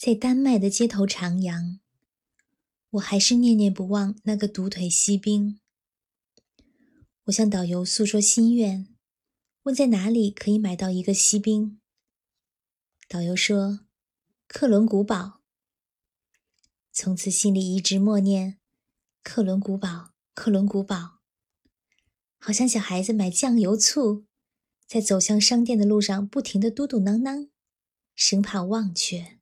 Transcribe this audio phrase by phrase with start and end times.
[0.00, 1.78] 在丹麦的街头徜徉，
[2.92, 5.60] 我还是念念不忘那个独腿锡兵。
[7.24, 8.88] 我向导游诉说心愿，
[9.64, 11.78] 问在哪里可以买到一个锡兵。
[13.08, 13.80] 导游说
[14.48, 15.42] ：“克伦古堡。”
[16.90, 18.58] 从此心里一直默念
[19.22, 21.18] ：“克伦古堡，克伦古堡。”
[22.40, 24.24] 好像小孩子买酱油醋，
[24.86, 27.50] 在走向商店的路上不停的嘟嘟囔囔，
[28.14, 29.39] 生怕忘却。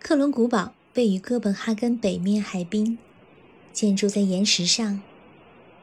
[0.00, 2.98] 克伦古堡位于哥本哈根北面海滨，
[3.72, 5.02] 建筑在岩石上，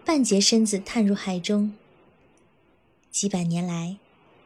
[0.04, 1.74] 半截身子探入海中。
[3.12, 3.98] 几百年来，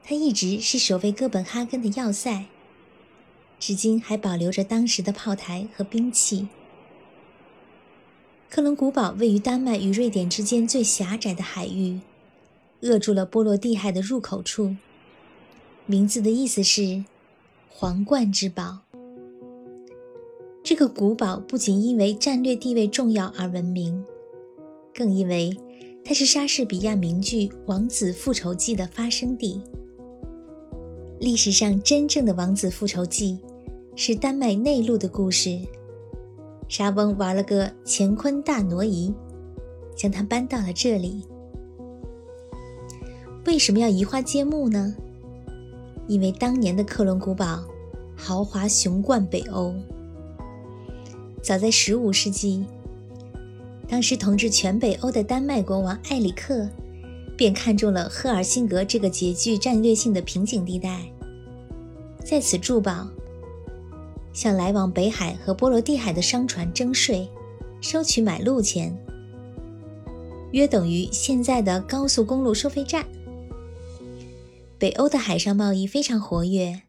[0.04, 2.46] 它一直是守卫哥本哈根的要塞，
[3.60, 6.48] 至今还保留着当时的炮台和兵器。
[8.50, 12.02] 克伦古堡位于丹麦与瑞典之间最狭窄的海域，
[12.82, 14.76] 扼住了波罗的海的入口处。
[15.86, 17.06] 名字的意思是
[17.70, 18.80] “皇冠之堡”。
[20.70, 24.06] 这个古堡不仅因为战略地位重要而闻名，
[24.94, 25.50] 更因为
[26.06, 29.60] 它是莎士比亚名剧《王子复仇记》的发生地。
[31.20, 33.40] 历史上真正的《王子复仇记》
[34.00, 35.60] 是丹麦内陆的故事。
[36.68, 39.12] 沙翁玩了个乾坤大挪移，
[39.96, 41.24] 将它搬到了这里。
[43.48, 44.96] 为什么要移花接木呢？
[46.08, 47.60] 因为当年的克伦古堡
[48.16, 49.74] 豪华雄冠北欧。
[51.42, 52.64] 早在十五世纪，
[53.88, 56.70] 当时统治全北欧的丹麦国王埃里克
[57.36, 61.12] 便看中了赫尔辛格这个极具战略性的瓶颈地带，
[62.24, 63.08] 在此筑堡，
[64.34, 67.28] 向来往北海和波罗的海的商船征税，
[67.82, 68.96] 收取买路钱，
[70.52, 73.08] 约等于现在的高速公路收费站。
[74.78, 76.84] 北欧的海上贸易非常活跃，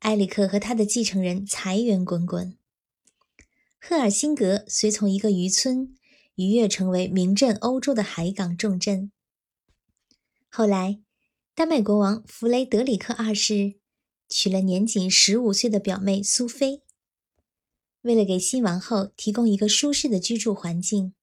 [0.00, 2.54] 埃里克和他的继承人财源滚滚。
[3.84, 5.96] 赫尔辛格虽从一个渔村
[6.36, 9.10] 一跃成为名震欧洲的海港重镇。
[10.48, 11.00] 后来，
[11.52, 13.80] 丹麦国王弗雷德里克二世
[14.28, 16.82] 娶了年仅十五岁的表妹苏菲。
[18.02, 21.14] 为了给新王后提供一个舒适的居住环境，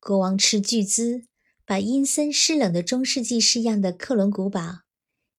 [0.00, 1.26] 国王斥巨资
[1.64, 4.80] 把阴森湿冷的中世纪式样的克伦古堡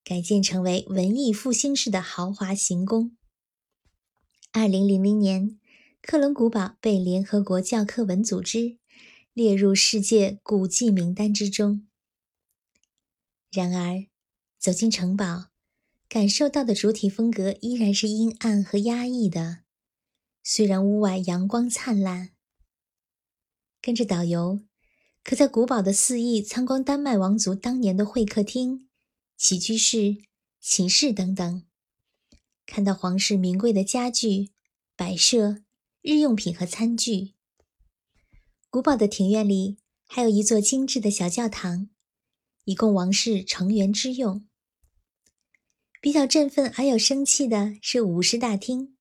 [0.05, 3.17] 改建成为文艺复兴式的豪华行宫。
[4.53, 5.58] 二零零零年。
[6.01, 8.77] 克伦古堡被联合国教科文组织
[9.33, 11.87] 列入世界古迹名单之中。
[13.51, 14.07] 然而，
[14.57, 15.49] 走进城堡，
[16.07, 19.59] 感受到的主体风格依然是阴暗和压抑的。
[20.43, 22.31] 虽然屋外阳光灿烂，
[23.81, 24.61] 跟着导游，
[25.23, 28.87] 可在古堡的肆意参观丹麦王族当年的会客厅、
[29.37, 30.17] 起居室、
[30.59, 31.63] 寝室等等，
[32.65, 34.49] 看到皇室名贵的家具
[34.95, 35.61] 摆设。
[36.01, 37.33] 日用品和餐具。
[38.69, 39.77] 古堡的庭院里
[40.07, 41.89] 还有一座精致的小教堂，
[42.63, 44.47] 以供王室成员之用。
[46.01, 48.95] 比较振奋而又生气的是武士大厅，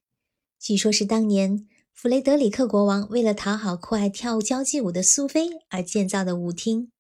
[0.58, 6.90] 据说是当年弗雷德里克国王为了讨好酷爱跳交际舞的苏菲而建造的舞厅，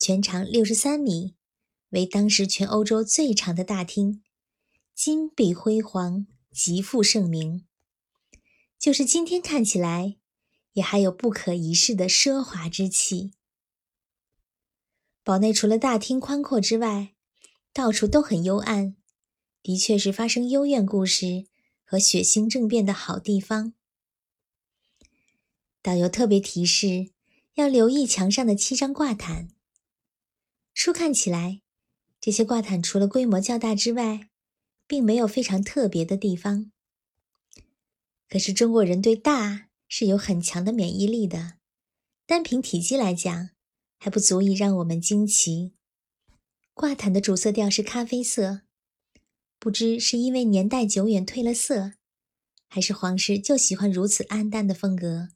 [0.00, 1.36] 全长六十三米，
[1.90, 4.24] 为当时全欧洲最长的大厅，
[4.96, 7.65] 金碧辉煌，极负盛名。
[8.86, 10.14] 就是今天看起来，
[10.74, 13.32] 也还有不可一世的奢华之气。
[15.24, 17.16] 堡内除了大厅宽阔之外，
[17.72, 18.94] 到处都很幽暗，
[19.60, 21.48] 的确是发生幽怨故事
[21.82, 23.72] 和血腥政变的好地方。
[25.82, 27.10] 导游特别提示
[27.54, 29.48] 要留意墙上的七张挂毯。
[30.72, 31.60] 初看起来，
[32.20, 34.28] 这些挂毯除了规模较大之外，
[34.86, 36.70] 并没有非常特别的地方。
[38.28, 41.58] 可是中国人对大是有很强的免疫力的，
[42.26, 43.50] 单凭体积来讲，
[43.98, 45.74] 还不足以让我们惊奇。
[46.74, 48.62] 挂毯的主色调是咖啡色，
[49.58, 51.92] 不知是因为年代久远褪了色，
[52.68, 55.28] 还是皇室就喜欢如此暗淡的风格。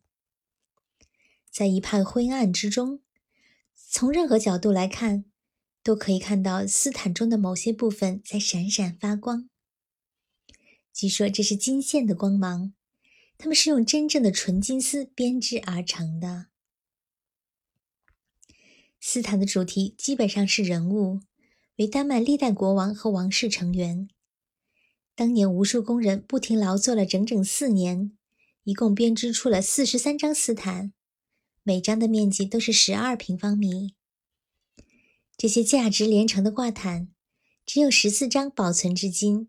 [1.51, 3.01] 在一派灰暗之中，
[3.75, 5.25] 从任何角度来看，
[5.83, 9.49] 都可以看到丝毯中的某些部分在闪闪发光。
[10.93, 12.75] 据说这是金线的光芒。
[13.41, 16.49] 它们是用真正的纯金丝编织而成的。
[19.01, 21.21] 斯坦的主题基本上是人物，
[21.77, 24.11] 为丹麦历代国王和王室成员。
[25.15, 28.13] 当年无数工人不停劳作了整整四年，
[28.65, 30.93] 一共编织出了四十三张斯坦，
[31.63, 33.95] 每张的面积都是十二平方米。
[35.39, 37.09] 这些价值连城的挂毯，
[37.65, 39.49] 只有十四张保存至今。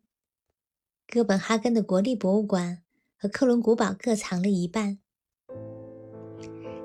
[1.06, 2.84] 哥本哈根的国立博物馆
[3.22, 4.98] 和克伦古堡各藏了一半。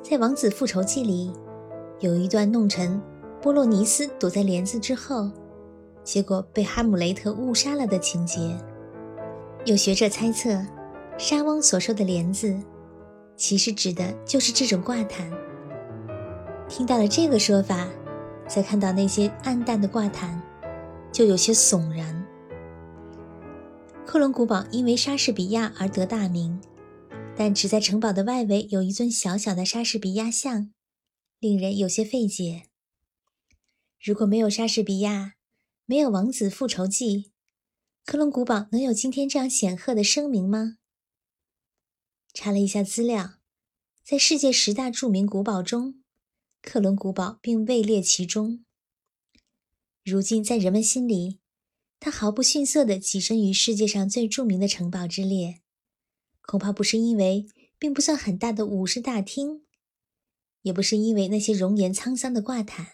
[0.02, 1.32] 在《王子复仇记》里，
[2.00, 3.00] 有一段弄成
[3.40, 5.30] 波洛尼斯躲在帘子之后，
[6.04, 8.54] 结果被哈姆雷特误杀了的情节。
[9.64, 10.62] 有学者猜测，
[11.16, 12.54] 沙翁所说的帘子，
[13.34, 15.32] 其实指的就是这种挂毯。
[16.68, 17.88] 听到了这个说法，
[18.46, 20.38] 再看到那些暗淡的挂毯，
[21.10, 22.15] 就有些悚然。
[24.06, 26.60] 克伦古堡因为莎士比亚而得大名，
[27.36, 30.72] 但只在城堡的外围有一尊小小的莎士比亚像，
[31.40, 32.68] 令人有些费解。
[34.00, 35.34] 如果没有莎士比亚，
[35.86, 37.24] 没有《王子复仇记》，
[38.04, 40.78] 克伦古堡能有今天这样显赫的声名吗？
[42.32, 43.34] 查了一下资料，
[44.04, 46.00] 在世界十大著名古堡中，
[46.62, 48.64] 克伦古堡并位列其中。
[50.04, 51.40] 如今，在人们心里，
[51.98, 55.60] 它毫不逊色地跻身于世界上最著名的城堡之列。
[56.42, 57.46] 恐怕不是因为
[57.78, 59.62] 并不算很大的武士大厅，
[60.62, 62.86] 也不是因为那些容颜沧桑的挂毯，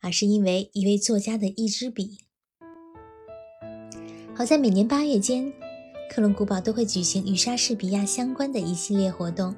[0.00, 2.18] 而是因为一位作家的一支笔。
[4.34, 5.52] 好在每年八月间，
[6.10, 9.54] 克伦古堡都会举行与莎士比亚相关的一系列活动。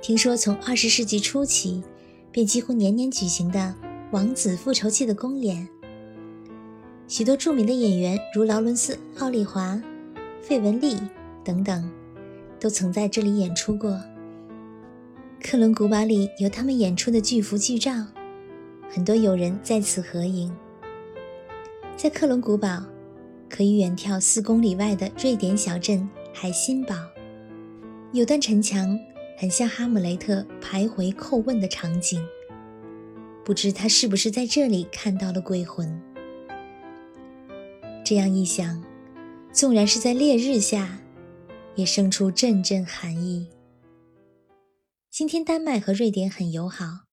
[0.00, 1.82] 听说从二十世纪初起，
[2.30, 3.58] 便几乎年年举行的
[4.12, 5.68] 《王子复仇记》的公演，
[7.12, 9.78] 许多著名的演员如劳伦斯·奥利华、
[10.40, 10.96] 费雯丽
[11.44, 11.92] 等等，
[12.58, 14.00] 都曾在这里演出过。
[15.38, 17.92] 克伦古堡里有他们演出的巨幅剧照，
[18.88, 20.50] 很多友人在此合影。
[21.98, 22.82] 在克伦古堡。
[23.46, 26.94] 可以远眺四公里外的瑞典小镇海辛堡，
[28.12, 28.98] 有段城墙
[29.36, 32.26] 很像哈姆雷特徘徊叩问的场景，
[33.44, 36.00] 不知他是不是在这里看到了鬼魂。
[38.12, 38.84] 这样一想，
[39.54, 41.00] 纵然是在烈日下，
[41.76, 43.48] 也生出阵阵寒意。
[45.10, 47.06] 今天丹麦和瑞典很友好，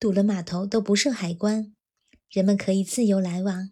[0.00, 1.72] 堵了码头都不设海关，
[2.28, 3.70] 人们可以自由来往。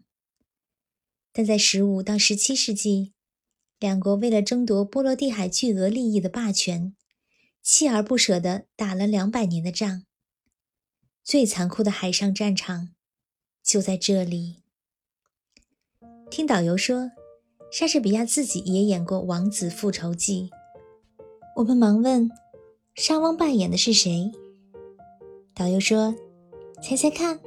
[1.32, 3.12] 但在十五到十七世纪，
[3.80, 6.94] 两国为了争夺波罗的海巨额利益的霸权，
[7.64, 10.04] 锲而不舍地打了两百年的仗。
[11.24, 12.90] 最残酷的海上战场
[13.64, 14.61] 就在这里。
[16.32, 17.10] 听导游说，
[17.70, 20.48] 莎士比亚自己也演过《王子复仇记》。
[21.56, 22.30] 我们忙问
[22.96, 24.32] ：“沙翁扮演的是谁？”
[25.54, 26.14] 导游说
[26.82, 27.38] ：“猜猜看。”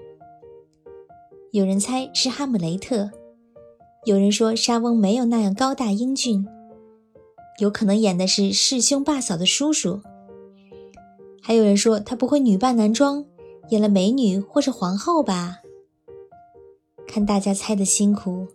[1.52, 3.10] 有人猜是哈姆雷特。
[4.06, 6.46] 有人说沙翁没有那样高大英俊，
[7.58, 10.00] 有可能演的是弑兄霸嫂的叔叔。
[11.42, 13.26] 还有人说他不会女扮男装，
[13.70, 15.62] 演了美女或是皇后吧？
[17.08, 18.46] 看大家猜的辛苦，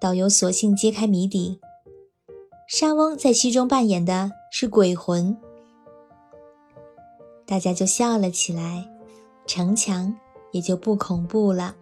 [0.00, 1.60] 导游索性揭开谜底：
[2.68, 5.36] 沙翁在戏中扮演的是鬼魂。
[7.46, 8.88] 大家就笑了起来，
[9.46, 10.14] 城墙
[10.52, 11.76] 也就不恐怖了。